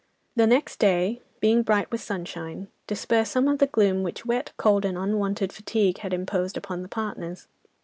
The 0.35 0.47
next 0.47 0.79
day, 0.79 1.21
being 1.41 1.61
bright 1.61 1.91
with 1.91 2.01
sunshine, 2.01 2.69
dispersed 2.87 3.31
some 3.33 3.47
of 3.47 3.59
the 3.59 3.67
gloom 3.67 4.01
which 4.01 4.25
wet, 4.25 4.51
cold 4.57 4.83
and 4.83 4.97
unwonted 4.97 5.53
fatigue 5.53 5.99
had 5.99 6.11
imposed 6.11 6.57
upon 6.57 6.81
the 6.81 6.87
partners. 6.89 7.45